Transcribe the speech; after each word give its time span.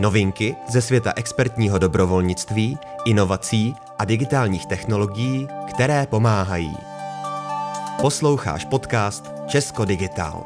Novinky 0.00 0.56
ze 0.68 0.82
světa 0.82 1.12
expertního 1.16 1.78
dobrovolnictví, 1.78 2.78
inovací 3.06 3.74
a 3.98 4.04
digitálních 4.04 4.66
technologií, 4.66 5.48
které 5.68 6.06
pomáhají. 6.06 6.76
Posloucháš 8.00 8.64
podcast 8.64 9.30
Česko 9.46 9.84
Digital. 9.84 10.44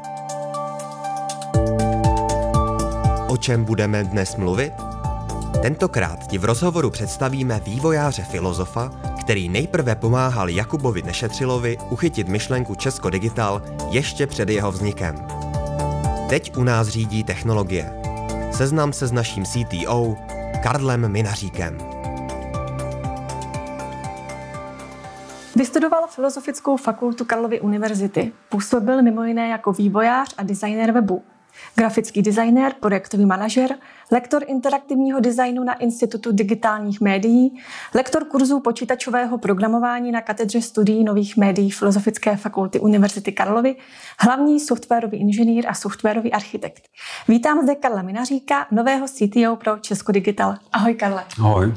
O 3.27 3.37
čem 3.37 3.63
budeme 3.63 4.03
dnes 4.03 4.35
mluvit? 4.35 4.73
Tentokrát 5.61 6.27
ti 6.27 6.37
v 6.37 6.45
rozhovoru 6.45 6.89
představíme 6.89 7.61
vývojáře 7.65 8.23
filozofa, 8.23 8.91
který 9.19 9.49
nejprve 9.49 9.95
pomáhal 9.95 10.49
Jakubovi 10.49 11.01
Nešetřilovi 11.01 11.77
uchytit 11.89 12.27
myšlenku 12.27 12.75
Česko 12.75 13.09
Digital 13.09 13.61
ještě 13.89 14.27
před 14.27 14.49
jeho 14.49 14.71
vznikem. 14.71 15.27
Teď 16.29 16.57
u 16.57 16.63
nás 16.63 16.87
řídí 16.87 17.23
technologie. 17.23 18.04
Seznam 18.57 18.93
se 18.93 19.07
s 19.07 19.11
naším 19.11 19.43
CTO 19.45 20.15
Karlem 20.63 21.11
Minaříkem. 21.11 21.77
Vystudoval 25.55 26.07
Filozofickou 26.07 26.77
fakultu 26.77 27.25
Karlovy 27.25 27.61
univerzity. 27.61 28.31
Působil 28.49 29.01
mimo 29.01 29.23
jiné 29.23 29.47
jako 29.49 29.73
vývojář 29.73 30.33
a 30.37 30.43
designér 30.43 30.91
webu 30.91 31.23
grafický 31.75 32.21
designér, 32.21 32.73
projektový 32.79 33.25
manažer, 33.25 33.75
lektor 34.11 34.43
interaktivního 34.47 35.19
designu 35.19 35.63
na 35.63 35.73
Institutu 35.73 36.31
digitálních 36.31 37.01
médií, 37.01 37.59
lektor 37.93 38.25
kurzů 38.25 38.59
počítačového 38.59 39.37
programování 39.37 40.11
na 40.11 40.21
katedře 40.21 40.61
studií 40.61 41.03
nových 41.03 41.37
médií 41.37 41.71
Filozofické 41.71 42.37
fakulty 42.37 42.79
Univerzity 42.79 43.31
Karlovy, 43.31 43.75
hlavní 44.19 44.59
softwarový 44.59 45.17
inženýr 45.17 45.65
a 45.67 45.73
softwarový 45.73 46.31
architekt. 46.31 46.83
Vítám 47.27 47.63
zde 47.63 47.75
Karla 47.75 48.01
Minaříka, 48.01 48.67
nového 48.71 49.07
CTO 49.07 49.55
pro 49.55 49.77
Česko 49.77 50.11
Digital. 50.11 50.55
Ahoj 50.73 50.93
Karle. 50.93 51.23
Ahoj. 51.39 51.73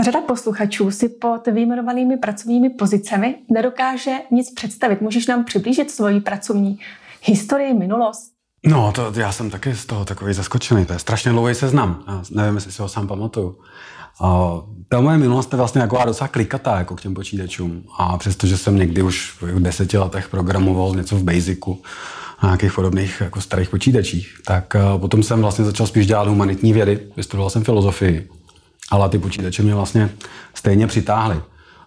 Řada 0.00 0.20
posluchačů 0.20 0.90
si 0.90 1.08
pod 1.08 1.46
výjmenovanými 1.46 2.16
pracovními 2.16 2.70
pozicemi 2.70 3.36
nedokáže 3.50 4.16
nic 4.30 4.50
představit. 4.50 5.00
Můžeš 5.00 5.26
nám 5.26 5.44
přiblížit 5.44 5.90
svoji 5.90 6.20
pracovní 6.20 6.78
historii, 7.22 7.74
minulost? 7.74 8.37
No, 8.66 8.92
to 8.92 9.12
já 9.16 9.32
jsem 9.32 9.50
taky 9.50 9.74
z 9.74 9.86
toho 9.86 10.04
takový 10.04 10.34
zaskočený. 10.34 10.86
To 10.86 10.92
je 10.92 10.98
strašně 10.98 11.30
dlouhý 11.30 11.54
seznam. 11.54 12.04
Já 12.08 12.22
nevím, 12.30 12.54
jestli 12.54 12.72
si 12.72 12.82
ho 12.82 12.88
sám 12.88 13.06
pamatuju. 13.06 13.58
A 14.20 14.52
ta 14.88 15.00
moje 15.00 15.18
minulost 15.18 15.52
je 15.52 15.56
vlastně 15.56 15.80
jako 15.80 15.98
docela 16.06 16.28
klikatá 16.28 16.78
jako 16.78 16.96
k 16.96 17.00
těm 17.00 17.14
počítačům. 17.14 17.84
A 17.98 18.18
přestože 18.18 18.56
jsem 18.56 18.76
někdy 18.76 19.02
už 19.02 19.36
v 19.40 19.60
deseti 19.60 19.98
letech 19.98 20.28
programoval 20.28 20.94
něco 20.94 21.16
v 21.16 21.22
Basicu, 21.22 21.82
na 22.42 22.48
nějakých 22.48 22.72
podobných 22.72 23.20
jako 23.20 23.40
starých 23.40 23.68
počítačích, 23.68 24.40
tak 24.44 24.76
eh, 24.76 24.98
potom 24.98 25.22
jsem 25.22 25.40
vlastně 25.40 25.64
začal 25.64 25.86
spíš 25.86 26.06
dělat 26.06 26.28
humanitní 26.28 26.72
vědy, 26.72 27.00
vystudoval 27.16 27.50
jsem 27.50 27.64
filozofii, 27.64 28.28
ale 28.90 29.08
ty 29.08 29.18
počítače 29.18 29.62
mě 29.62 29.74
vlastně 29.74 30.10
stejně 30.54 30.86
přitáhly. 30.86 31.40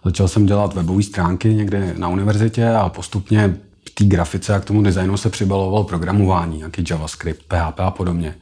Začal 0.04 0.28
jsem 0.28 0.46
dělat 0.46 0.74
webové 0.74 1.02
stránky 1.02 1.54
někde 1.54 1.94
na 1.96 2.08
univerzitě 2.08 2.68
a 2.68 2.88
postupně 2.88 3.56
té 3.94 4.04
grafice 4.04 4.54
a 4.54 4.60
k 4.60 4.64
tomu 4.64 4.82
designu 4.82 5.16
se 5.16 5.30
přibaloval 5.30 5.84
programování, 5.84 6.58
nějaký 6.58 6.84
JavaScript, 6.90 7.42
PHP 7.48 7.80
a 7.80 7.90
podobně. 7.90 8.34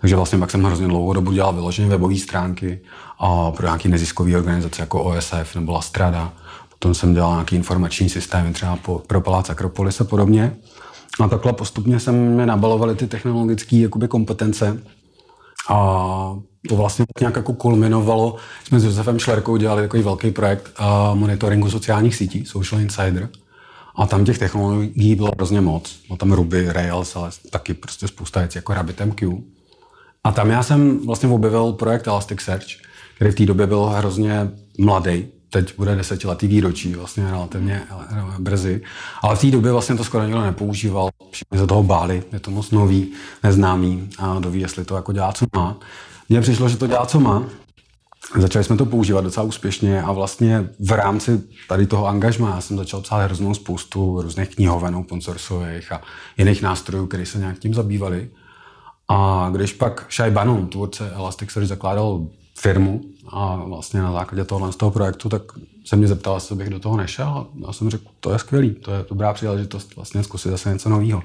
Takže 0.00 0.16
vlastně 0.16 0.38
pak 0.38 0.50
jsem 0.50 0.62
hrozně 0.62 0.86
dlouhou 0.86 1.12
dobu 1.12 1.32
dělal 1.32 1.52
vyloženě 1.52 1.88
webové 1.88 2.16
stránky 2.16 2.80
a 3.18 3.50
pro 3.50 3.66
nějaké 3.66 3.88
neziskové 3.88 4.36
organizace 4.36 4.82
jako 4.82 5.04
OSF 5.04 5.54
nebo 5.54 5.72
Lastrada. 5.72 6.32
Potom 6.68 6.94
jsem 6.94 7.14
dělal 7.14 7.32
nějaký 7.32 7.56
informační 7.56 8.08
systémy 8.08 8.52
třeba 8.52 8.78
pro 9.06 9.20
Palác 9.20 9.50
Akropolis 9.50 10.00
a 10.00 10.04
podobně. 10.04 10.56
A 11.20 11.28
takhle 11.28 11.52
postupně 11.52 12.00
se 12.00 12.12
mi 12.12 12.46
nabalovaly 12.46 12.94
ty 12.94 13.06
technologické 13.06 13.76
jakoby, 13.76 14.08
kompetence. 14.08 14.78
A 15.68 16.36
to 16.68 16.76
vlastně 16.76 17.04
nějak 17.20 17.36
jako 17.36 17.52
kulminovalo. 17.52 18.36
Jsme 18.64 18.80
s 18.80 18.84
Josefem 18.84 19.18
Šlerkou 19.18 19.56
dělali 19.56 19.82
takový 19.82 20.02
velký 20.02 20.30
projekt 20.30 20.70
monitoringu 21.14 21.70
sociálních 21.70 22.16
sítí, 22.16 22.44
Social 22.44 22.80
Insider. 22.80 23.28
A 23.96 24.06
tam 24.06 24.24
těch 24.24 24.38
technologií 24.38 25.14
bylo 25.14 25.30
hrozně 25.36 25.60
moc. 25.60 25.96
Bylo 26.08 26.16
tam 26.16 26.32
Ruby, 26.32 26.72
Rails, 26.72 27.16
ale 27.16 27.30
taky 27.50 27.74
prostě 27.74 28.08
spousta 28.08 28.40
věcí 28.40 28.58
jako 28.58 28.74
RabbitMQ. 28.74 29.28
A 30.24 30.32
tam 30.32 30.50
já 30.50 30.62
jsem 30.62 31.06
vlastně 31.06 31.28
objevil 31.28 31.72
projekt 31.72 32.06
Elasticsearch, 32.06 32.66
který 33.16 33.30
v 33.30 33.34
té 33.34 33.46
době 33.46 33.66
byl 33.66 33.84
hrozně 33.84 34.50
mladý. 34.78 35.26
Teď 35.50 35.76
bude 35.76 35.96
desetiletý 35.96 36.46
výročí, 36.46 36.94
vlastně 36.94 37.30
relativně 37.30 37.82
brzy. 38.38 38.82
Ale 39.22 39.36
v 39.36 39.40
té 39.40 39.50
době 39.50 39.72
vlastně 39.72 39.96
to 39.96 40.04
skoro 40.04 40.24
nikdo 40.24 40.40
nepoužíval. 40.40 41.08
Všichni 41.30 41.58
se 41.58 41.66
toho 41.66 41.82
báli, 41.82 42.22
je 42.32 42.40
to 42.40 42.50
moc 42.50 42.70
nový, 42.70 43.12
neznámý 43.42 44.08
a 44.18 44.38
doví, 44.38 44.60
jestli 44.60 44.84
to 44.84 44.96
jako 44.96 45.12
dělá, 45.12 45.32
co 45.32 45.46
má. 45.56 45.76
Mně 46.28 46.40
přišlo, 46.40 46.68
že 46.68 46.76
to 46.76 46.86
dělá, 46.86 47.06
co 47.06 47.20
má, 47.20 47.44
Začali 48.38 48.64
jsme 48.64 48.76
to 48.76 48.86
používat 48.86 49.24
docela 49.24 49.46
úspěšně 49.46 50.02
a 50.02 50.12
vlastně 50.12 50.68
v 50.80 50.92
rámci 50.92 51.42
tady 51.68 51.86
toho 51.86 52.06
angažma 52.06 52.50
já 52.50 52.60
jsem 52.60 52.76
začal 52.76 53.00
psát 53.00 53.18
hroznou 53.18 53.54
spoustu 53.54 54.22
různých 54.22 54.54
knihoven 54.54 54.96
open 54.96 55.20
sourceových 55.20 55.92
a 55.92 56.00
jiných 56.38 56.62
nástrojů, 56.62 57.06
které 57.06 57.26
se 57.26 57.38
nějak 57.38 57.58
tím 57.58 57.74
zabývali. 57.74 58.30
A 59.08 59.48
když 59.52 59.72
pak 59.72 60.06
Shai 60.10 60.30
Banon, 60.30 60.66
tvůrce 60.66 61.10
Elasticsearch, 61.10 61.68
zakládal 61.68 62.26
firmu 62.58 63.00
a 63.28 63.56
vlastně 63.56 64.02
na 64.02 64.12
základě 64.12 64.44
tohohle 64.44 64.72
z 64.72 64.76
toho 64.76 64.90
projektu, 64.90 65.28
tak 65.28 65.42
se 65.84 65.96
mě 65.96 66.08
zeptal, 66.08 66.34
jestli 66.34 66.56
bych 66.56 66.70
do 66.70 66.78
toho 66.78 66.96
nešel 66.96 67.28
a 67.28 67.46
já 67.66 67.72
jsem 67.72 67.90
řekl, 67.90 68.04
to 68.20 68.32
je 68.32 68.38
skvělý, 68.38 68.70
to 68.70 68.92
je 68.92 69.04
dobrá 69.08 69.32
příležitost 69.32 69.96
vlastně 69.96 70.24
zkusit 70.24 70.50
zase 70.50 70.72
něco 70.72 70.88
nového. 70.88 71.22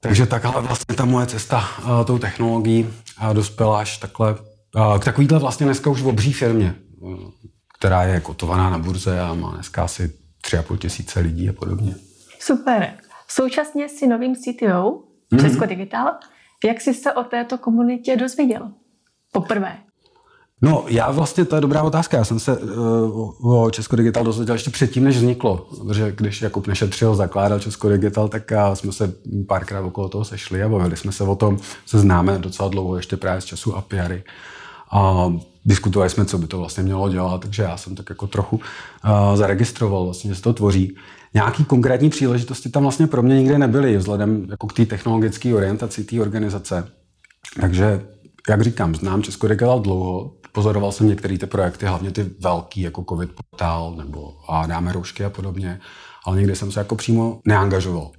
Takže 0.00 0.26
takhle 0.26 0.62
vlastně 0.62 0.94
ta 0.94 1.04
moje 1.04 1.26
cesta 1.26 1.68
uh, 1.78 2.04
tou 2.04 2.18
technologií 2.18 2.88
uh, 3.22 3.34
dospěla 3.34 3.78
až 3.78 3.98
takhle 3.98 4.36
k 5.00 5.04
takovýhle 5.04 5.38
vlastně 5.38 5.66
dneska 5.66 5.90
už 5.90 6.02
v 6.02 6.06
obří 6.06 6.32
firmě, 6.32 6.74
která 7.78 8.02
je 8.02 8.20
kotovaná 8.20 8.70
na 8.70 8.78
burze 8.78 9.20
a 9.20 9.34
má 9.34 9.54
dneska 9.54 9.84
asi 9.84 10.12
tři 10.40 10.58
a 10.58 10.62
půl 10.62 10.76
tisíce 10.76 11.20
lidí 11.20 11.48
a 11.48 11.52
podobně. 11.52 11.94
Super. 12.40 12.94
Současně 13.28 13.88
si 13.88 14.06
novým 14.06 14.34
CTO 14.36 15.02
mm-hmm. 15.32 15.40
Česko 15.40 15.66
Digital. 15.66 16.06
Jak 16.64 16.80
jsi 16.80 16.94
se 16.94 17.12
o 17.12 17.24
této 17.24 17.58
komunitě 17.58 18.16
dozvěděl? 18.16 18.70
Poprvé. 19.32 19.78
No, 20.64 20.84
já 20.88 21.10
vlastně, 21.10 21.44
to 21.44 21.54
je 21.54 21.60
dobrá 21.60 21.82
otázka. 21.82 22.16
Já 22.16 22.24
jsem 22.24 22.40
se 22.40 22.58
uh, 22.58 23.62
o 23.64 23.70
Česko 23.70 23.96
Digital 23.96 24.24
dozvěděl 24.24 24.54
ještě 24.54 24.70
předtím, 24.70 25.04
než 25.04 25.16
vzniklo. 25.16 25.56
Protože 25.56 26.12
když 26.12 26.42
Jakub 26.42 26.66
Nešetřil, 26.66 27.14
zakládal 27.14 27.60
Česko 27.60 27.88
Digital, 27.88 28.28
tak 28.28 28.52
uh, 28.68 28.74
jsme 28.74 28.92
se 28.92 29.14
párkrát 29.48 29.80
okolo 29.80 30.08
toho 30.08 30.24
sešli 30.24 30.62
a 30.62 30.68
bavili 30.68 30.96
jsme 30.96 31.12
se 31.12 31.24
o 31.24 31.36
tom, 31.36 31.58
se 31.86 31.98
známe 31.98 32.38
docela 32.38 32.68
dlouho, 32.68 32.96
ještě 32.96 33.16
právě 33.16 33.40
z 33.40 33.44
času 33.44 33.76
APIary. 33.76 34.24
A 34.92 35.32
diskutovali 35.64 36.10
jsme, 36.10 36.24
co 36.24 36.38
by 36.38 36.46
to 36.46 36.58
vlastně 36.58 36.82
mělo 36.82 37.08
dělat, 37.08 37.40
takže 37.40 37.62
já 37.62 37.76
jsem 37.76 37.94
tak 37.94 38.10
jako 38.10 38.26
trochu 38.26 38.56
uh, 38.56 39.36
zaregistroval, 39.36 40.04
vlastně, 40.04 40.30
že 40.30 40.34
se 40.34 40.42
to 40.42 40.52
tvoří. 40.52 40.96
Nějaký 41.34 41.64
konkrétní 41.64 42.10
příležitosti 42.10 42.68
tam 42.68 42.82
vlastně 42.82 43.06
pro 43.06 43.22
mě 43.22 43.36
nikdy 43.36 43.58
nebyly, 43.58 43.96
vzhledem 43.96 44.46
jako 44.50 44.66
k 44.66 44.72
té 44.72 44.86
technologické 44.86 45.54
orientaci 45.54 46.04
té 46.04 46.20
organizace. 46.20 46.88
Takže, 47.60 48.06
jak 48.48 48.62
říkám, 48.62 48.94
znám 48.94 49.22
Česko 49.22 49.48
Digital 49.48 49.80
dlouho, 49.80 50.32
pozoroval 50.52 50.92
jsem 50.92 51.08
některé 51.08 51.38
ty 51.38 51.46
projekty, 51.46 51.86
hlavně 51.86 52.10
ty 52.10 52.30
velký, 52.40 52.80
jako 52.80 53.04
COVID 53.08 53.30
portál 53.32 53.94
nebo 53.96 54.34
a 54.48 54.66
dáme 54.66 54.92
roušky 54.92 55.24
a 55.24 55.30
podobně, 55.30 55.80
ale 56.26 56.36
nikdy 56.36 56.56
jsem 56.56 56.72
se 56.72 56.80
jako 56.80 56.96
přímo 56.96 57.40
neangažoval. 57.46 58.10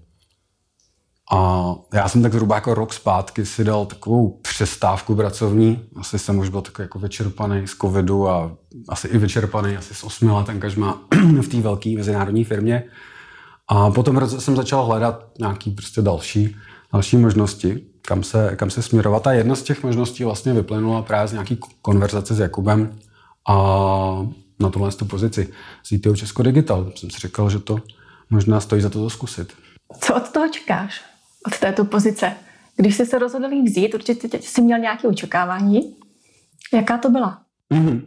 A 1.33 1.75
já 1.93 2.09
jsem 2.09 2.21
tak 2.21 2.33
zhruba 2.33 2.55
jako 2.55 2.73
rok 2.73 2.93
zpátky 2.93 3.45
si 3.45 3.63
dal 3.63 3.85
takovou 3.85 4.29
přestávku 4.29 5.15
pracovní. 5.15 5.79
Asi 5.95 6.19
jsem 6.19 6.39
už 6.39 6.49
byl 6.49 6.61
takový 6.61 6.83
jako 6.83 6.99
vyčerpaný 6.99 7.67
z 7.67 7.75
covidu 7.75 8.29
a 8.29 8.57
asi 8.89 9.07
i 9.07 9.17
vyčerpaný 9.17 9.77
asi 9.77 9.95
z 9.95 10.03
osmi 10.03 10.31
let 10.31 10.49
angažma 10.49 11.01
v 11.41 11.47
té 11.47 11.61
velké 11.61 11.89
mezinárodní 11.95 12.43
firmě. 12.43 12.83
A 13.67 13.91
potom 13.91 14.27
jsem 14.27 14.55
začal 14.55 14.85
hledat 14.85 15.25
nějaký 15.39 15.71
prostě 15.71 16.01
další, 16.01 16.55
další 16.93 17.17
možnosti, 17.17 17.85
kam 18.01 18.23
se, 18.23 18.55
kam 18.55 18.69
se 18.69 18.81
směrovat. 18.81 19.27
A 19.27 19.33
jedna 19.33 19.55
z 19.55 19.61
těch 19.61 19.83
možností 19.83 20.23
vlastně 20.23 20.53
vyplynula 20.53 21.01
právě 21.01 21.27
z 21.27 21.31
nějaký 21.31 21.59
konverzace 21.81 22.35
s 22.35 22.39
Jakubem 22.39 22.99
a 23.49 23.55
na 24.59 24.69
tohle 24.69 24.91
tu 24.91 25.05
pozici 25.05 25.53
CTO 25.83 26.15
Česko 26.15 26.43
Digital. 26.43 26.91
Jsem 26.95 27.09
si 27.09 27.19
říkal, 27.19 27.49
že 27.49 27.59
to 27.59 27.77
možná 28.29 28.59
stojí 28.59 28.81
za 28.81 28.89
to 28.89 29.09
zkusit. 29.09 29.53
Co 29.99 30.15
od 30.15 30.29
toho 30.29 30.49
čekáš? 30.49 31.12
Od 31.47 31.59
této 31.59 31.85
pozice. 31.85 32.33
Když 32.75 32.95
jsi 32.95 33.05
se 33.05 33.19
rozhodl 33.19 33.47
vzít, 33.63 33.93
určitě 33.93 34.39
jsi 34.41 34.61
měl 34.61 34.79
nějaké 34.79 35.07
očekávání. 35.07 35.95
Jaká 36.73 36.97
to 36.97 37.09
byla? 37.09 37.41
Mm-hmm. 37.73 38.01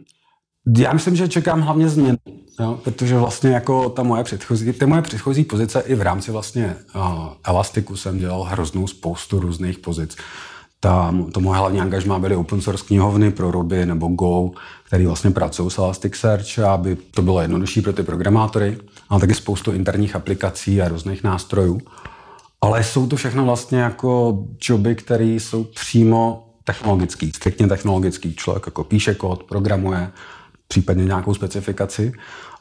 Já 0.77 0.93
myslím, 0.93 1.15
že 1.15 1.27
čekám 1.27 1.61
hlavně 1.61 1.89
změnu, 1.89 2.17
jo? 2.59 2.79
protože 2.83 3.17
vlastně 3.17 3.49
jako 3.49 3.89
ta 3.89 4.03
moje 4.03 4.23
předchozí, 4.23 4.73
ty 4.73 4.85
moje 4.85 5.01
předchozí 5.01 5.43
pozice 5.43 5.83
i 5.85 5.95
v 5.95 6.01
rámci 6.01 6.31
vlastně 6.31 6.75
uh, 6.95 7.01
Elastiku 7.43 7.95
jsem 7.95 8.17
dělal 8.17 8.43
hroznou 8.43 8.87
spoustu 8.87 9.39
různých 9.39 9.79
pozic. 9.79 10.15
Ta, 10.79 11.15
to 11.33 11.39
moje 11.39 11.59
hlavní 11.59 11.81
angažmá 11.81 12.19
byly 12.19 12.35
open 12.35 12.61
source 12.61 12.85
knihovny 12.87 13.31
pro 13.31 13.51
Ruby 13.51 13.85
nebo 13.85 14.07
Go, 14.07 14.51
který 14.83 15.05
vlastně 15.05 15.31
pracují 15.31 15.71
s 15.71 15.77
Elasticsearch, 15.77 16.59
aby 16.59 16.95
to 16.95 17.21
bylo 17.21 17.41
jednodušší 17.41 17.81
pro 17.81 17.93
ty 17.93 18.03
programátory, 18.03 18.77
ale 19.09 19.21
taky 19.21 19.33
spoustu 19.33 19.71
interních 19.71 20.15
aplikací 20.15 20.81
a 20.81 20.87
různých 20.87 21.23
nástrojů. 21.23 21.81
Ale 22.67 22.83
jsou 22.83 23.07
to 23.07 23.15
všechno 23.15 23.45
vlastně 23.45 23.79
jako 23.79 24.43
joby, 24.61 24.95
které 24.95 25.25
jsou 25.25 25.63
přímo 25.63 26.49
technologický, 26.63 27.31
striktně 27.35 27.67
technologický 27.67 28.35
člověk, 28.35 28.63
jako 28.65 28.83
píše 28.83 29.15
kód, 29.15 29.43
programuje, 29.43 30.11
případně 30.67 31.05
nějakou 31.05 31.33
specifikaci. 31.33 32.11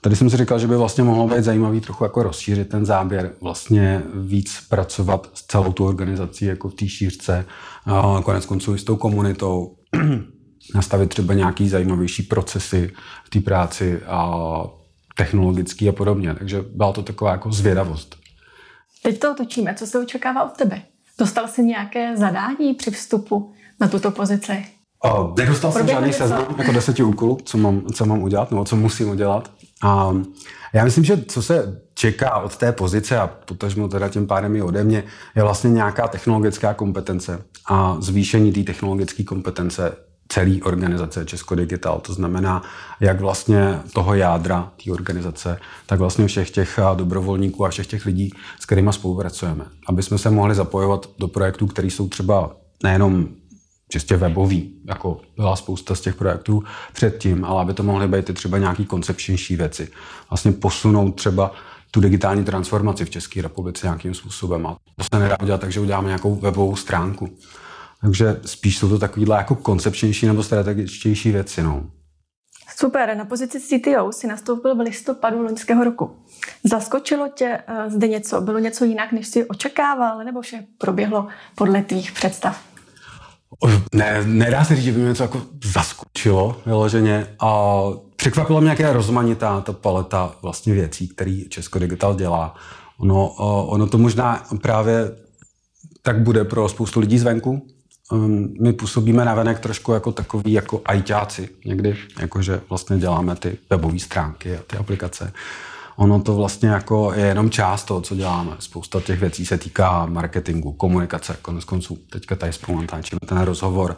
Tady 0.00 0.16
jsem 0.16 0.30
si 0.30 0.36
říkal, 0.36 0.58
že 0.58 0.66
by 0.66 0.76
vlastně 0.76 1.04
mohlo 1.04 1.28
být 1.28 1.44
zajímavý 1.44 1.80
trochu 1.80 2.04
jako 2.04 2.22
rozšířit 2.22 2.68
ten 2.68 2.86
záběr, 2.86 3.32
vlastně 3.40 4.02
víc 4.14 4.60
pracovat 4.68 5.30
s 5.34 5.46
celou 5.46 5.72
tu 5.72 5.86
organizací 5.86 6.44
jako 6.44 6.68
v 6.68 6.74
té 6.74 6.88
šířce, 6.88 7.44
konec 8.24 8.46
konců 8.46 8.74
i 8.74 8.78
s 8.78 8.84
tou 8.84 8.96
komunitou, 8.96 9.76
nastavit 10.74 11.08
třeba 11.08 11.34
nějaký 11.34 11.68
zajímavější 11.68 12.22
procesy 12.22 12.92
v 13.24 13.30
té 13.30 13.40
práci 13.40 14.00
a 14.06 14.62
technologický 15.16 15.88
a 15.88 15.92
podobně. 15.92 16.34
Takže 16.34 16.64
byla 16.74 16.92
to 16.92 17.02
taková 17.02 17.30
jako 17.30 17.52
zvědavost. 17.52 18.25
Teď 19.02 19.18
to 19.18 19.32
otočíme. 19.32 19.74
Co 19.74 19.86
se 19.86 19.98
očekává 19.98 20.44
od 20.44 20.56
tebe? 20.56 20.82
Dostal 21.18 21.48
jsi 21.48 21.64
nějaké 21.64 22.16
zadání 22.16 22.74
při 22.74 22.90
vstupu 22.90 23.52
na 23.80 23.88
tuto 23.88 24.10
pozici? 24.10 24.66
Uh, 25.04 25.34
nedostal 25.36 25.72
jsem 25.72 25.88
žádný 25.88 26.12
seznam 26.12 26.54
jako 26.58 26.72
deseti 26.72 27.02
úkolů, 27.02 27.38
co 27.44 27.58
mám, 27.58 27.82
co 27.86 28.06
mám 28.06 28.22
udělat, 28.22 28.50
nebo 28.50 28.64
co 28.64 28.76
musím 28.76 29.08
udělat. 29.08 29.50
A 29.82 30.12
já 30.72 30.84
myslím, 30.84 31.04
že 31.04 31.24
co 31.24 31.42
se 31.42 31.80
čeká 31.94 32.38
od 32.38 32.56
té 32.56 32.72
pozice 32.72 33.18
a 33.18 33.26
potažmo 33.26 33.88
teda 33.88 34.08
tím 34.08 34.26
pádem 34.26 34.56
i 34.56 34.62
ode 34.62 34.84
mě, 34.84 35.04
je 35.36 35.42
vlastně 35.42 35.70
nějaká 35.70 36.08
technologická 36.08 36.74
kompetence 36.74 37.42
a 37.68 37.96
zvýšení 38.00 38.52
té 38.52 38.62
technologické 38.62 39.24
kompetence 39.24 39.96
celé 40.28 40.56
organizace 40.62 41.24
Česko 41.24 41.54
Digital. 41.54 42.00
To 42.00 42.12
znamená, 42.12 42.62
jak 43.00 43.20
vlastně 43.20 43.80
toho 43.92 44.14
jádra 44.14 44.72
té 44.84 44.92
organizace, 44.92 45.58
tak 45.86 45.98
vlastně 45.98 46.26
všech 46.26 46.50
těch 46.50 46.78
dobrovolníků 46.94 47.66
a 47.66 47.68
všech 47.68 47.86
těch 47.86 48.06
lidí, 48.06 48.32
s 48.60 48.66
kterými 48.66 48.92
spolupracujeme. 48.92 49.64
Aby 49.86 50.02
jsme 50.02 50.18
se 50.18 50.30
mohli 50.30 50.54
zapojovat 50.54 51.08
do 51.18 51.28
projektů, 51.28 51.66
které 51.66 51.88
jsou 51.88 52.08
třeba 52.08 52.56
nejenom 52.82 53.28
čistě 53.88 54.16
webový, 54.16 54.72
jako 54.84 55.20
byla 55.36 55.56
spousta 55.56 55.94
z 55.94 56.00
těch 56.00 56.14
projektů 56.14 56.62
předtím, 56.92 57.44
ale 57.44 57.62
aby 57.62 57.74
to 57.74 57.82
mohly 57.82 58.08
být 58.08 58.30
i 58.30 58.32
třeba 58.32 58.58
nějaký 58.58 58.86
koncepčnější 58.86 59.56
věci. 59.56 59.88
Vlastně 60.30 60.52
posunout 60.52 61.12
třeba 61.12 61.52
tu 61.90 62.00
digitální 62.00 62.44
transformaci 62.44 63.04
v 63.04 63.10
České 63.10 63.42
republice 63.42 63.86
nějakým 63.86 64.14
způsobem. 64.14 64.66
A 64.66 64.76
to 64.96 65.04
se 65.14 65.22
nedá 65.22 65.40
udělat 65.42 65.60
tak, 65.60 65.72
že 65.72 65.80
uděláme 65.80 66.06
nějakou 66.06 66.34
webovou 66.34 66.76
stránku. 66.76 67.38
Takže 68.00 68.40
spíš 68.46 68.78
jsou 68.78 68.88
to 68.88 68.98
takovýhle 68.98 69.36
jako 69.36 69.54
koncepčnější 69.54 70.26
nebo 70.26 70.42
strategičtější 70.42 71.30
věci. 71.30 71.62
No. 71.62 71.90
Super, 72.76 73.16
na 73.16 73.24
pozici 73.24 73.60
CTO 73.60 74.12
si 74.12 74.26
nastoupil 74.26 74.74
v 74.74 74.80
listopadu 74.80 75.42
loňského 75.42 75.84
roku. 75.84 76.16
Zaskočilo 76.64 77.28
tě 77.28 77.58
uh, 77.68 77.92
zde 77.92 78.08
něco? 78.08 78.40
Bylo 78.40 78.58
něco 78.58 78.84
jinak, 78.84 79.12
než 79.12 79.26
si 79.26 79.44
očekával, 79.44 80.24
nebo 80.24 80.40
vše 80.40 80.64
proběhlo 80.78 81.26
podle 81.54 81.82
tvých 81.82 82.12
představ? 82.12 82.62
Ne, 83.94 84.24
nedá 84.24 84.64
se 84.64 84.76
říct, 84.76 84.84
že 84.84 84.92
by 84.92 84.98
mě 84.98 85.08
něco 85.08 85.22
jako 85.22 85.42
zaskočilo 85.64 86.60
vyloženě. 86.66 87.26
A 87.40 87.80
překvapilo 88.16 88.60
mě, 88.60 88.70
jak 88.70 88.78
je 88.78 88.92
rozmanitá 88.92 89.60
ta 89.60 89.72
paleta 89.72 90.36
vlastně 90.42 90.74
věcí, 90.74 91.08
které 91.08 91.40
Česko 91.48 91.78
Digital 91.78 92.14
dělá. 92.14 92.54
Ono, 92.98 93.28
ono 93.66 93.86
to 93.86 93.98
možná 93.98 94.46
právě 94.62 95.10
tak 96.02 96.22
bude 96.22 96.44
pro 96.44 96.68
spoustu 96.68 97.00
lidí 97.00 97.18
zvenku. 97.18 97.66
Um, 98.12 98.54
my 98.60 98.72
působíme 98.72 99.24
na 99.24 99.34
venek 99.34 99.58
trošku 99.60 99.92
jako 99.92 100.12
takový 100.12 100.52
jako 100.52 100.82
ajťáci 100.84 101.48
někdy, 101.64 101.96
jakože 102.20 102.60
vlastně 102.68 102.98
děláme 102.98 103.36
ty 103.36 103.58
webové 103.70 103.98
stránky 103.98 104.56
a 104.56 104.62
ty 104.66 104.76
aplikace. 104.76 105.32
Ono 105.96 106.22
to 106.22 106.36
vlastně 106.36 106.68
jako 106.68 107.12
je 107.12 107.26
jenom 107.26 107.50
část 107.50 107.84
toho, 107.84 108.00
co 108.00 108.16
děláme. 108.16 108.52
Spousta 108.58 109.00
těch 109.00 109.20
věcí 109.20 109.46
se 109.46 109.58
týká 109.58 110.06
marketingu, 110.06 110.72
komunikace, 110.72 111.36
konec 111.42 111.64
konců. 111.64 111.98
Teďka 112.10 112.36
tady 112.36 112.52
spolu 112.52 112.84
ten 113.26 113.40
rozhovor. 113.40 113.96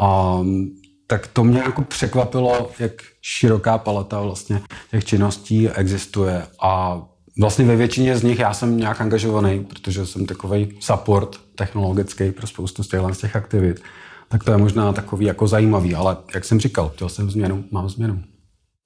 Um, 0.00 0.70
tak 1.06 1.26
to 1.26 1.44
mě 1.44 1.58
jako 1.58 1.82
překvapilo, 1.82 2.70
jak 2.78 2.92
široká 3.22 3.78
paleta 3.78 4.20
vlastně 4.20 4.62
těch 4.90 5.04
činností 5.04 5.68
existuje 5.68 6.46
a 6.62 7.02
vlastně 7.38 7.64
ve 7.64 7.76
většině 7.76 8.16
z 8.16 8.22
nich 8.22 8.38
já 8.38 8.54
jsem 8.54 8.76
nějak 8.76 9.00
angažovaný, 9.00 9.64
protože 9.64 10.06
jsem 10.06 10.26
takový 10.26 10.76
support 10.80 11.36
technologický 11.54 12.32
pro 12.32 12.46
spoustu 12.46 12.82
z 12.82 12.88
těch 13.20 13.36
aktivit. 13.36 13.82
Tak 14.28 14.44
to 14.44 14.50
je 14.50 14.56
možná 14.56 14.92
takový 14.92 15.26
jako 15.26 15.48
zajímavý, 15.48 15.94
ale 15.94 16.16
jak 16.34 16.44
jsem 16.44 16.60
říkal, 16.60 16.88
chtěl 16.88 17.08
jsem 17.08 17.30
změnu, 17.30 17.64
mám 17.70 17.88
změnu. 17.88 18.22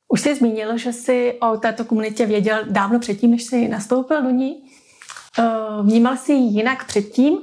Už 0.09 0.21
jsi 0.21 0.35
zmínil, 0.35 0.79
že 0.79 0.93
jsi 0.93 1.35
o 1.41 1.57
této 1.57 1.85
komunitě 1.85 2.27
věděl 2.27 2.59
dávno 2.71 2.99
předtím, 2.99 3.31
než 3.31 3.43
jsi 3.43 3.69
nastoupil 3.69 4.23
do 4.23 4.31
ní. 4.31 4.63
Eh, 5.39 5.45
vnímal 5.83 6.17
jsi 6.17 6.33
ji 6.33 6.57
jinak 6.57 6.87
předtím 6.87 7.39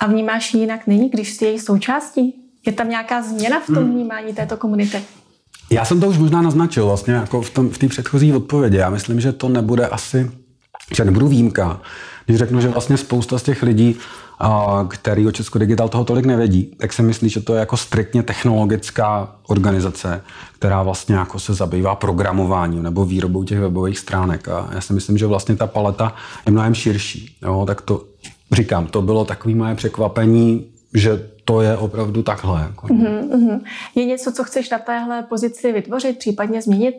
a 0.00 0.06
vnímáš 0.06 0.54
ji 0.54 0.60
jinak 0.60 0.86
nyní, 0.86 1.08
když 1.08 1.34
jsi 1.34 1.44
její 1.44 1.58
součástí? 1.58 2.34
Je 2.66 2.72
tam 2.72 2.88
nějaká 2.88 3.22
změna 3.22 3.60
v 3.60 3.66
tom 3.66 3.76
hmm. 3.76 3.92
vnímání 3.92 4.34
této 4.34 4.56
komunity? 4.56 5.02
Já 5.70 5.84
jsem 5.84 6.00
to 6.00 6.08
už 6.08 6.18
možná 6.18 6.42
naznačil 6.42 6.86
vlastně 6.86 7.14
jako 7.14 7.42
v, 7.42 7.50
tom, 7.50 7.70
v 7.70 7.78
té 7.78 7.88
předchozí 7.88 8.32
odpovědi. 8.32 8.76
Já 8.76 8.90
myslím, 8.90 9.20
že 9.20 9.32
to 9.32 9.48
nebude 9.48 9.86
asi, 9.86 10.30
že 10.94 11.04
nebudu 11.04 11.28
výjimka, 11.28 11.80
když 12.26 12.38
řeknu, 12.38 12.60
že 12.60 12.68
vlastně 12.68 12.96
spousta 12.96 13.38
z 13.38 13.42
těch 13.42 13.62
lidí 13.62 13.96
který 14.88 15.26
o 15.26 15.32
Česko 15.32 15.58
Digital 15.58 15.88
toho 15.88 16.04
tolik 16.04 16.26
nevědí, 16.26 16.74
tak 16.76 16.92
si 16.92 17.02
myslí, 17.02 17.28
že 17.28 17.40
to 17.40 17.54
je 17.54 17.60
jako 17.60 17.76
striktně 17.76 18.22
technologická 18.22 19.36
organizace, 19.46 20.22
která 20.58 20.82
vlastně 20.82 21.14
jako 21.14 21.38
se 21.38 21.54
zabývá 21.54 21.94
programováním 21.94 22.82
nebo 22.82 23.04
výrobou 23.04 23.44
těch 23.44 23.60
webových 23.60 23.98
stránek. 23.98 24.48
A 24.48 24.68
já 24.72 24.80
si 24.80 24.92
myslím, 24.92 25.18
že 25.18 25.26
vlastně 25.26 25.56
ta 25.56 25.66
paleta 25.66 26.14
je 26.46 26.52
mnohem 26.52 26.74
širší. 26.74 27.36
Jo? 27.42 27.64
Tak 27.66 27.80
to 27.80 28.04
říkám, 28.52 28.86
to 28.86 29.02
bylo 29.02 29.24
takové 29.24 29.54
moje 29.54 29.74
překvapení, 29.74 30.66
že 30.94 31.30
to 31.50 31.60
je 31.60 31.76
opravdu 31.76 32.22
takhle. 32.22 32.60
Jako. 32.60 32.86
Mm-hmm. 32.86 33.60
Je 33.94 34.04
něco, 34.04 34.32
co 34.32 34.44
chceš 34.44 34.70
na 34.70 34.78
téhle 34.78 35.22
pozici 35.22 35.72
vytvořit, 35.72 36.18
případně 36.18 36.62
změnit? 36.62 36.94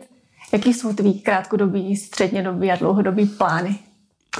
Jaký 0.52 0.74
jsou 0.74 0.92
tvý 0.92 1.20
krátkodobý, 1.20 1.96
střednědobý 1.96 2.70
a 2.70 2.76
dlouhodobý 2.76 3.26
plány? 3.26 3.78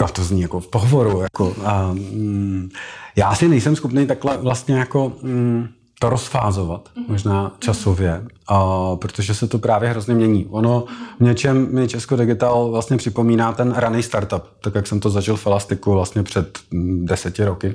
a 0.04 0.08
to 0.08 0.24
zní 0.24 0.40
jako 0.40 0.60
v 0.60 0.68
pohovoru. 0.68 1.20
Jako, 1.20 1.54
a, 1.64 1.92
mm, 1.92 2.68
já 3.16 3.34
si 3.34 3.48
nejsem 3.48 3.76
schopný 3.76 4.06
takhle 4.06 4.36
vlastně 4.36 4.74
jako 4.74 5.12
mm, 5.22 5.68
to 5.98 6.10
rozfázovat, 6.10 6.88
mm-hmm. 6.88 7.04
možná 7.08 7.56
časově, 7.58 8.24
a, 8.48 8.96
protože 8.96 9.34
se 9.34 9.48
to 9.48 9.58
právě 9.58 9.90
hrozně 9.90 10.14
mění. 10.14 10.46
Ono 10.46 10.84
v 11.20 11.24
něčem 11.24 11.74
mi 11.74 11.88
Česko 11.88 12.16
Digital 12.16 12.70
vlastně 12.70 12.96
připomíná 12.96 13.52
ten 13.52 13.72
raný 13.72 14.02
startup, 14.02 14.42
tak 14.62 14.74
jak 14.74 14.86
jsem 14.86 15.00
to 15.00 15.10
zažil 15.10 15.36
v 15.36 15.46
Elastiku 15.46 15.92
vlastně 15.92 16.22
před 16.22 16.58
mm, 16.70 17.06
deseti 17.06 17.44
roky. 17.44 17.74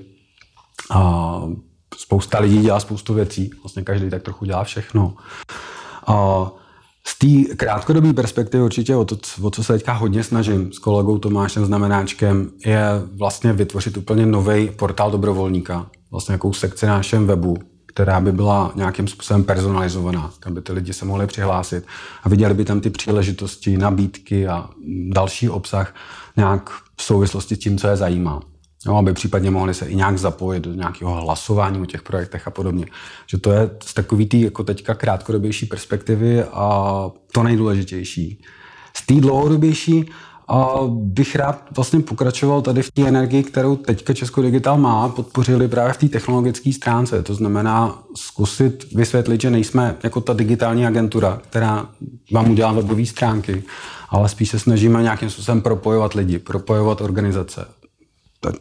A 0.92 1.42
spousta 1.98 2.40
lidí 2.40 2.62
dělá 2.62 2.80
spoustu 2.80 3.14
věcí, 3.14 3.52
vlastně 3.64 3.84
každý 3.84 4.10
tak 4.10 4.24
trochu 4.24 4.46
dělá 4.46 4.64
všechno. 4.64 5.16
A, 6.08 6.48
z 7.08 7.18
té 7.20 7.56
krátkodobé 7.56 8.14
perspektivy 8.14 8.64
určitě 8.64 8.96
o, 8.96 9.06
to, 9.06 9.18
o 9.42 9.52
co 9.52 9.64
se 9.64 9.74
teďka 9.74 9.94
hodně 9.94 10.24
snažím 10.24 10.74
s 10.74 10.80
kolegou 10.80 11.18
Tomášem 11.18 11.66
Znamenáčkem, 11.66 12.52
je 12.66 12.82
vlastně 13.14 13.54
vytvořit 13.54 13.98
úplně 13.98 14.26
nový 14.26 14.70
portál 14.70 15.12
dobrovolníka, 15.12 15.90
vlastně 16.12 16.34
jakou 16.34 16.54
sekci 16.54 16.86
na 16.86 16.98
našem 16.98 17.28
webu, 17.28 17.58
která 17.86 18.20
by 18.20 18.32
byla 18.32 18.72
nějakým 18.76 19.08
způsobem 19.08 19.44
personalizovaná, 19.44 20.34
aby 20.46 20.62
ty 20.62 20.74
lidi 20.74 20.94
se 20.94 21.06
mohli 21.06 21.28
přihlásit 21.28 21.86
a 22.24 22.30
viděli 22.30 22.54
by 22.54 22.66
tam 22.66 22.82
ty 22.82 22.90
příležitosti, 22.90 23.78
nabídky 23.78 24.48
a 24.48 24.70
další 25.10 25.50
obsah 25.50 25.96
nějak 26.38 26.70
v 26.98 27.04
souvislosti 27.04 27.56
s 27.56 27.60
tím, 27.60 27.78
co 27.78 27.88
je 27.88 27.96
zajímá. 27.96 28.42
No, 28.86 28.98
aby 28.98 29.14
případně 29.14 29.52
mohli 29.52 29.74
se 29.74 29.86
i 29.86 29.96
nějak 29.96 30.18
zapojit 30.18 30.64
do 30.64 30.74
nějakého 30.74 31.22
hlasování 31.22 31.81
o 31.81 31.86
těch 31.86 32.02
projektech 32.02 32.48
a 32.48 32.52
podobně. 32.52 32.86
Že 33.28 33.38
to 33.38 33.52
je 33.52 33.69
z 33.84 33.94
takový 33.94 34.26
tý 34.26 34.42
jako 34.42 34.64
teďka 34.64 34.94
krátkodobější 34.94 35.66
perspektivy 35.66 36.44
a 36.44 37.10
to 37.31 37.44
nejdůležitější. 37.44 38.42
Z 38.94 39.06
té 39.06 39.14
dlouhodobější 39.14 40.10
a 40.48 40.76
bych 40.90 41.36
rád 41.36 41.64
vlastně 41.76 42.00
pokračoval 42.00 42.62
tady 42.62 42.81
v 42.81 42.92
té 42.92 43.07
energii, 43.07 43.44
kterou 43.44 43.76
teďka 43.76 44.14
Česko 44.14 44.42
Digital 44.42 44.78
má, 44.78 45.10
podpořili 45.10 45.68
právě 45.68 45.94
v 45.94 45.98
té 45.98 46.07
technologické 46.07 46.74
stránce. 46.74 47.24
To 47.24 47.34
znamená 47.34 48.04
zkusit 48.16 48.94
vysvětlit, 48.94 49.42
že 49.42 49.50
nejsme 49.50 49.96
jako 50.04 50.22
ta 50.22 50.34
digitální 50.34 50.86
agentura, 50.86 51.42
která 51.50 51.90
vám 52.31 52.52
udělá 52.52 52.72
webové 52.72 53.06
stránky, 53.06 53.64
ale 54.10 54.30
spíš 54.30 54.50
se 54.50 54.60
snažíme 54.60 55.04
nějakým 55.04 55.30
způsobem 55.30 55.62
propojovat 55.62 56.14
lidi, 56.14 56.40
propojovat 56.40 57.02
organizace, 57.02 57.66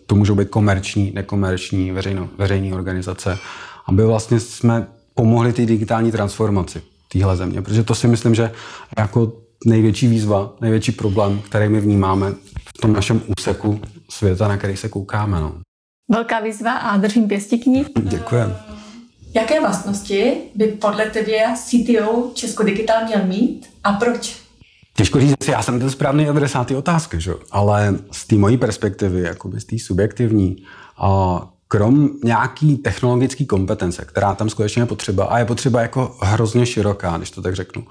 to 0.07 0.15
můžou 0.15 0.35
být 0.35 0.49
komerční, 0.49 1.13
nekomerční, 1.15 1.91
veřejno, 1.91 2.29
veřejné 2.39 2.77
organizace, 2.77 3.39
aby 3.87 4.05
vlastně 4.05 4.41
jsme 4.41 4.87
pomohli 5.15 5.53
té 5.53 5.67
digitální 5.67 6.13
transformaci 6.13 6.83
téhle 7.13 7.37
země, 7.37 7.63
protože 7.63 7.83
to 7.83 7.95
si 7.95 8.09
myslím, 8.09 8.35
že 8.35 8.53
jako 8.99 9.33
největší 9.67 10.09
výzva, 10.09 10.53
největší 10.61 10.93
problém, 10.93 11.41
který 11.41 11.69
my 11.69 11.81
vnímáme 11.81 12.33
v 12.77 12.81
tom 12.81 12.93
našem 12.93 13.23
úseku 13.39 13.81
světa, 14.11 14.49
na 14.49 14.57
který 14.57 14.77
se 14.77 14.89
koukáme. 14.89 15.41
No. 15.41 15.55
Velká 16.11 16.41
výzva 16.41 16.73
a 16.73 16.97
držím 16.97 17.29
pěstí 17.29 17.59
k 17.59 17.67
ní. 17.67 17.85
Děkujem. 18.03 18.57
Jaké 19.35 19.61
vlastnosti 19.61 20.37
by 20.55 20.67
podle 20.67 21.07
tebe 21.11 21.55
CTO 21.55 22.31
Česko 22.35 22.63
Digital 22.63 23.05
měl 23.05 23.27
mít 23.27 23.67
a 23.85 23.93
proč? 23.93 24.46
Těžko 24.97 25.21
říct, 25.21 25.49
já 25.49 25.63
jsem 25.63 25.79
ten 25.79 25.91
správný 25.91 26.29
adresát 26.29 26.67
ty 26.67 26.77
otázky, 26.77 27.21
že? 27.21 27.35
ale 27.51 27.99
z 28.13 28.27
té 28.27 28.37
mojí 28.37 28.57
perspektivy, 28.57 29.21
jakoby 29.21 29.61
z 29.61 29.65
té 29.65 29.79
subjektivní, 29.79 30.57
a 30.99 31.41
krom 31.69 32.11
nějaký 32.25 32.77
technologické 32.77 33.45
kompetence, 33.45 34.05
která 34.05 34.35
tam 34.35 34.51
skutečně 34.51 34.83
je 34.83 34.87
potřeba 34.87 35.25
a 35.25 35.39
je 35.39 35.45
potřeba 35.45 35.81
jako 35.83 36.17
hrozně 36.23 36.67
široká, 36.67 37.17
když 37.17 37.31
to 37.31 37.43
tak 37.43 37.57
řeknu. 37.57 37.85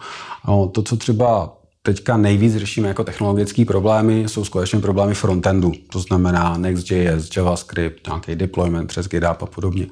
No, 0.47 0.67
to, 0.67 0.81
co 0.81 0.97
třeba 0.97 1.57
teďka 1.81 2.17
nejvíc 2.17 2.55
řešíme 2.55 2.87
jako 2.87 3.03
technologické 3.03 3.65
problémy, 3.65 4.23
jsou 4.27 4.45
skutečně 4.45 4.79
problémy 4.79 5.13
frontendu. 5.13 5.71
To 5.91 5.99
znamená 5.99 6.57
Next.js, 6.57 7.35
JavaScript, 7.37 8.07
nějaký 8.07 8.35
deployment 8.35 8.87
přes 8.87 9.07
GitHub 9.07 9.43
a 9.43 9.45
podobně. 9.45 9.87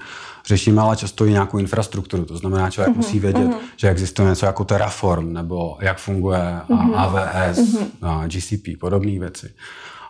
Řešíme 0.46 0.82
ale 0.82 0.98
často 0.98 1.26
i 1.26 1.32
nějakou 1.32 1.58
infrastrukturu. 1.58 2.26
To 2.26 2.38
znamená, 2.38 2.70
člověk 2.70 2.94
mm-hmm. 2.94 2.98
musí 2.98 3.20
vědět, 3.20 3.48
mm-hmm. 3.48 3.58
že 3.78 3.90
existuje 3.90 4.30
něco 4.30 4.46
jako 4.46 4.64
Terraform, 4.64 5.34
nebo 5.34 5.78
jak 5.82 5.98
funguje 5.98 6.60
mm-hmm. 6.70 6.96
AWS, 6.96 7.58
mm-hmm. 7.58 8.28
GCP, 8.28 8.80
podobné 8.80 9.20
věci. 9.20 9.54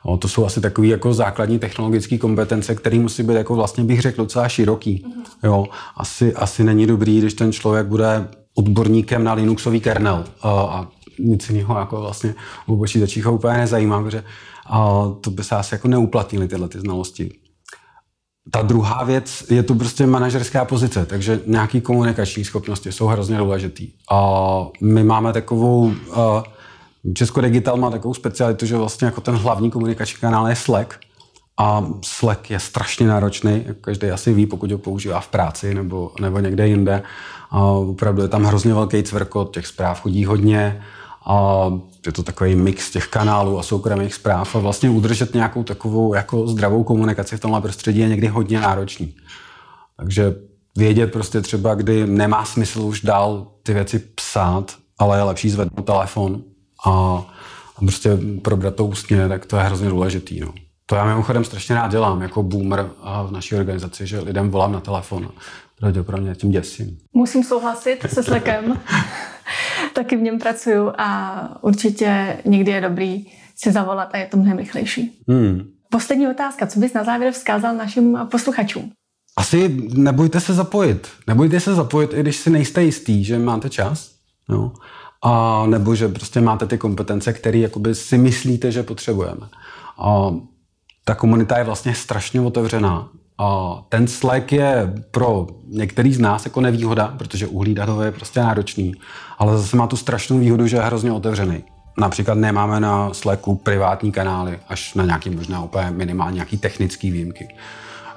O, 0.04 0.18
to 0.18 0.28
jsou 0.28 0.46
asi 0.46 0.62
takové 0.62 0.88
jako 0.88 1.14
základní 1.14 1.60
technologické 1.60 2.18
kompetence, 2.18 2.76
které 2.76 3.00
musí 3.00 3.24
být, 3.24 3.34
jako 3.34 3.56
vlastně 3.56 3.84
bych 3.84 4.02
řekl, 4.02 4.22
docela 4.22 4.50
široký. 4.50 5.06
Mm-hmm. 5.08 5.24
Jo, 5.44 5.66
asi, 5.98 6.34
asi 6.34 6.64
není 6.64 6.88
dobrý, 6.88 7.20
když 7.20 7.34
ten 7.34 7.52
člověk 7.52 7.88
bude 7.88 8.28
odborníkem 8.56 9.24
na 9.24 9.34
Linuxový 9.34 9.80
kernel 9.80 10.26
a, 10.42 10.50
a 10.50 10.88
nic 11.20 11.50
jiného 11.50 11.80
jako 11.80 12.02
vlastně 12.02 12.36
u 12.68 12.78
počítačích 12.78 13.26
ho 13.26 13.34
úplně 13.34 13.58
nezajímá, 13.58 14.04
protože 14.04 14.24
a 14.66 15.08
to 15.22 15.32
by 15.32 15.44
se 15.44 15.56
asi 15.56 15.76
jako 15.76 15.88
neuplatnily 15.88 16.48
tyhle 16.48 16.68
ty 16.70 16.80
znalosti. 16.80 17.32
Ta 18.52 18.62
druhá 18.62 19.04
věc 19.04 19.46
je 19.50 19.64
to 19.64 19.76
prostě 19.76 20.08
manažerská 20.08 20.66
pozice, 20.66 21.06
takže 21.06 21.40
nějaký 21.46 21.82
komunikační 21.82 22.46
schopnosti 22.46 22.92
jsou 22.92 23.08
hrozně 23.08 23.38
důležitý. 23.38 23.92
A 24.12 24.60
my 24.82 25.04
máme 25.04 25.34
takovou, 25.34 25.94
Česko 27.14 27.42
Digital 27.42 27.78
má 27.78 27.90
takovou 27.90 28.14
specialitu, 28.14 28.66
že 28.66 28.78
vlastně 28.78 29.06
jako 29.06 29.22
ten 29.22 29.36
hlavní 29.36 29.72
komunikační 29.72 30.20
kanál 30.20 30.48
je 30.48 30.56
Slack, 30.56 30.94
a 31.58 31.86
Slack 32.02 32.50
je 32.50 32.60
strašně 32.60 33.08
náročný, 33.08 33.64
jak 33.66 33.78
každý 33.78 34.08
asi 34.08 34.34
ví, 34.34 34.46
pokud 34.46 34.72
ho 34.72 34.78
používá 34.78 35.20
v 35.20 35.28
práci 35.28 35.74
nebo, 35.74 36.12
nebo 36.22 36.40
někde 36.40 36.68
jinde. 36.68 37.04
A 37.52 37.64
opravdu 37.64 38.22
je 38.22 38.28
tam 38.28 38.44
hrozně 38.44 38.74
velký 38.74 39.04
cvrkot, 39.04 39.54
těch 39.54 39.68
zpráv 39.68 40.02
chodí 40.02 40.26
hodně 40.26 40.84
a 41.26 41.66
je 42.06 42.12
to 42.12 42.24
takový 42.24 42.56
mix 42.56 42.92
těch 42.92 43.08
kanálů 43.08 43.60
a 43.60 43.64
soukromých 43.64 44.14
zpráv 44.14 44.56
a 44.56 44.60
vlastně 44.60 44.90
udržet 44.90 45.34
nějakou 45.34 45.64
takovou 45.64 46.14
jako 46.14 46.48
zdravou 46.48 46.84
komunikaci 46.84 47.38
v 47.38 47.40
tomhle 47.40 47.62
prostředí 47.62 48.00
je 48.00 48.10
někdy 48.10 48.28
hodně 48.28 48.60
náročný. 48.60 49.16
Takže 49.98 50.36
vědět 50.78 51.12
prostě 51.12 51.42
třeba, 51.42 51.76
kdy 51.76 52.08
nemá 52.08 52.46
smysl 52.46 52.82
už 52.82 53.02
dál 53.02 53.48
ty 53.64 53.74
věci 53.74 54.00
psát, 54.00 54.76
ale 55.00 55.18
je 55.18 55.24
lepší 55.24 55.50
zvednout 55.50 55.86
telefon 55.86 56.44
a, 56.86 56.92
a 57.76 57.80
prostě 57.80 58.18
probrat 58.42 58.76
to 58.76 58.86
ústně, 58.86 59.28
tak 59.28 59.46
to 59.46 59.58
je 59.58 59.64
hrozně 59.64 59.90
důležitý. 59.90 60.40
No. 60.40 60.54
To 60.86 60.96
já 60.96 61.06
mimochodem 61.06 61.44
strašně 61.44 61.76
rád 61.76 61.92
dělám 61.92 62.22
jako 62.22 62.44
boomer 62.44 62.90
v 63.28 63.32
naší 63.32 63.56
organizaci, 63.56 64.08
že 64.08 64.20
lidem 64.20 64.50
volám 64.50 64.72
na 64.72 64.80
telefon. 64.80 65.30
Pravděpodobně 65.80 66.36
tím 66.36 66.52
děsím. 66.52 66.98
Musím 67.14 67.44
souhlasit 67.44 67.98
se 68.10 68.24
Slackem. 68.24 68.80
Taky 69.94 70.18
v 70.18 70.22
něm 70.22 70.40
pracuju 70.40 70.92
a 70.98 71.64
určitě 71.64 72.38
někdy 72.46 72.72
je 72.72 72.82
dobrý 72.82 73.26
si 73.56 73.72
zavolat 73.72 74.10
a 74.14 74.18
je 74.18 74.28
to 74.28 74.38
mnohem 74.38 74.58
rychlejší. 74.58 75.22
Hmm. 75.28 75.62
Poslední 75.90 76.28
otázka. 76.28 76.68
Co 76.68 76.80
bys 76.80 76.94
na 76.94 77.04
závěr 77.04 77.34
vzkázal 77.34 77.76
našim 77.76 78.20
posluchačům? 78.32 78.92
Asi 79.38 79.78
nebojte 79.94 80.40
se 80.40 80.54
zapojit. 80.54 81.08
Nebojte 81.28 81.60
se 81.60 81.76
zapojit, 81.76 82.14
i 82.14 82.20
když 82.20 82.36
si 82.36 82.50
nejste 82.50 82.84
jistý, 82.84 83.24
že 83.24 83.40
máte 83.40 83.70
čas. 83.70 84.12
No. 84.50 84.74
A 85.24 85.64
nebo 85.66 85.96
že 85.96 86.08
prostě 86.08 86.42
máte 86.42 86.66
ty 86.66 86.78
kompetence, 86.78 87.34
které 87.34 87.68
si 87.94 88.18
myslíte, 88.18 88.72
že 88.72 88.84
potřebujeme. 88.84 89.48
A 89.98 90.34
ta 91.06 91.16
komunita 91.16 91.58
je 91.58 91.64
vlastně 91.64 91.96
strašně 91.96 92.42
otevřená. 92.42 93.10
A 93.38 93.80
ten 93.90 94.08
Slack 94.08 94.52
je 94.52 94.94
pro 95.12 95.48
některý 95.68 96.14
z 96.14 96.20
nás 96.20 96.46
jako 96.46 96.62
nevýhoda, 96.62 97.14
protože 97.18 97.48
uhlídat 97.48 97.90
ho 97.90 98.04
je 98.04 98.12
prostě 98.12 98.40
náročný, 98.40 98.96
ale 99.38 99.58
zase 99.58 99.78
má 99.78 99.88
tu 99.88 99.98
strašnou 99.98 100.40
výhodu, 100.40 100.68
že 100.68 100.78
je 100.78 100.84
hrozně 100.84 101.12
otevřený. 101.12 101.64
Například 101.98 102.38
nemáme 102.38 102.80
na 102.80 103.14
Slacku 103.14 103.56
privátní 103.56 104.12
kanály, 104.12 104.60
až 104.70 104.94
na 104.94 105.06
nějaký 105.06 105.30
možná 105.30 105.64
úplně 105.64 105.92
minimálně 105.92 106.36
nějaký 106.36 106.58
technický 106.58 107.12
výjimky. 107.12 107.48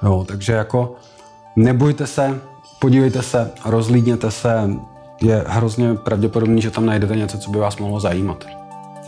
Jo, 0.03 0.25
takže 0.27 0.53
jako 0.53 0.95
nebojte 1.55 2.07
se, 2.07 2.39
podívejte 2.79 3.21
se, 3.21 3.51
rozlídněte 3.65 4.31
se, 4.31 4.69
je 5.21 5.43
hrozně 5.47 5.95
pravděpodobný, 5.95 6.61
že 6.61 6.71
tam 6.71 6.85
najdete 6.85 7.15
něco, 7.15 7.37
co 7.37 7.51
by 7.51 7.57
vás 7.57 7.77
mohlo 7.77 7.99
zajímat. 7.99 8.45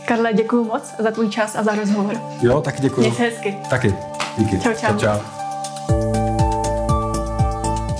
Karle, 0.04 0.32
děkuji 0.32 0.64
moc 0.64 0.94
za 0.98 1.10
tvůj 1.10 1.28
čas 1.28 1.56
a 1.56 1.62
za 1.62 1.74
rozhovor. 1.74 2.16
Jo, 2.42 2.60
tak 2.60 2.80
děkuji. 2.80 3.00
Měj 3.00 3.12
se 3.12 3.22
hezky. 3.22 3.56
Taky. 3.70 3.94
Díky. 4.38 4.60
Čau, 4.60 4.72
čau. 4.72 4.86
čau, 4.86 4.98
čau. 4.98 5.39